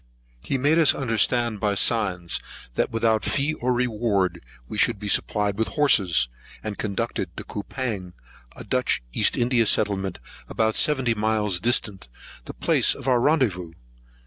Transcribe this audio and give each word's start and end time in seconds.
He 0.43 0.57
made 0.57 0.79
us 0.79 0.95
understand 0.95 1.59
by 1.59 1.75
signs, 1.75 2.39
that 2.73 2.89
without 2.89 3.23
fee 3.23 3.53
or 3.53 3.71
reward 3.71 4.41
we 4.67 4.79
should 4.79 4.97
be 4.97 5.07
supplied 5.07 5.59
with 5.59 5.67
horses, 5.77 6.27
and 6.63 6.75
conducted 6.75 7.37
to 7.37 7.43
Coupang, 7.43 8.13
a 8.55 8.63
Dutch 8.63 9.03
East 9.13 9.37
India 9.37 9.67
settlement, 9.67 10.17
about 10.49 10.73
seventy 10.73 11.13
miles 11.13 11.59
distant, 11.59 12.07
the 12.45 12.53
place 12.55 12.95
of 12.95 13.07
our 13.07 13.19
rendezvous. 13.19 13.73